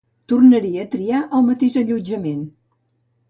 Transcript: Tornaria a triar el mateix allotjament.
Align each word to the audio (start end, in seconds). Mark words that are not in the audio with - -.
Tornaria 0.31 0.85
a 0.85 0.89
triar 0.95 1.19
el 1.39 1.45
mateix 1.51 1.77
allotjament. 1.83 2.43